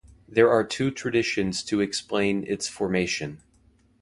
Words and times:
There 0.27 0.49
are 0.49 0.63
two 0.65 0.89
traditions 0.89 1.61
to 1.65 1.79
explain 1.79 2.43
its 2.47 2.67
formation. 2.67 3.43